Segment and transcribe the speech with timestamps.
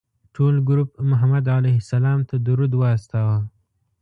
[0.35, 3.37] ټول ګروپ محمد علیه السلام ته درود واستوه.